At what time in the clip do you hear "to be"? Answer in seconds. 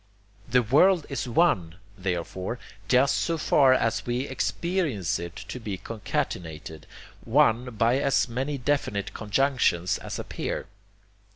5.35-5.77